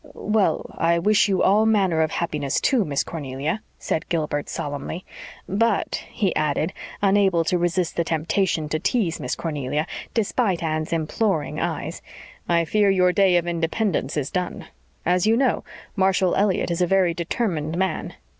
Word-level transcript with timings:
"Well, 0.15 0.65
I 0.79 0.97
wish 0.97 1.27
you 1.27 1.43
all 1.43 1.67
manner 1.67 2.01
of 2.01 2.09
happiness 2.09 2.59
too, 2.59 2.83
Miss 2.83 3.03
Cornelia," 3.03 3.61
said 3.77 4.09
Gilbert, 4.09 4.49
solemnly; 4.49 5.05
"but," 5.47 6.03
he 6.09 6.35
added, 6.35 6.73
unable 7.03 7.43
to 7.43 7.59
resist 7.59 7.95
the 7.97 8.03
temptation 8.03 8.67
to 8.69 8.79
tease 8.79 9.19
Miss 9.19 9.35
Cornelia, 9.35 9.85
despite 10.15 10.63
Anne's 10.63 10.91
imploring 10.91 11.59
eyes, 11.59 12.01
"I 12.49 12.65
fear 12.65 12.89
your 12.89 13.11
day 13.13 13.37
of 13.37 13.45
independence 13.45 14.17
is 14.17 14.31
done. 14.31 14.65
As 15.05 15.27
you 15.27 15.37
know, 15.37 15.63
Marshall 15.95 16.33
Elliott 16.33 16.71
is 16.71 16.81
a 16.81 16.87
very 16.87 17.13
determined 17.13 17.77
man." 17.77 18.15